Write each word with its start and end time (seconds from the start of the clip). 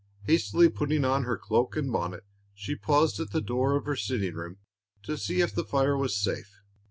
Hastily 0.23 0.67
putting 0.67 1.05
on 1.05 1.25
her 1.25 1.37
cloak 1.37 1.75
and 1.77 1.91
bonnet, 1.91 2.25
she 2.55 2.75
paused 2.75 3.19
at 3.19 3.29
the 3.29 3.39
door 3.39 3.75
of 3.75 3.85
her 3.85 3.95
sitting 3.95 4.33
room 4.33 4.57
to 5.03 5.15
see 5.15 5.41
if 5.41 5.53
the 5.53 5.63
fire 5.63 5.95
was 5.95 6.17
safe. 6.17 6.57